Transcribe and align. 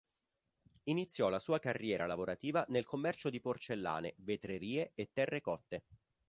Iniziò 0.85 1.29
la 1.29 1.37
sua 1.37 1.59
carriera 1.59 2.07
lavorativa 2.07 2.65
nel 2.69 2.85
commercio 2.85 3.29
di 3.29 3.39
porcellane, 3.39 4.15
vetrerie 4.17 4.93
e 4.95 5.11
terrecotte. 5.13 5.83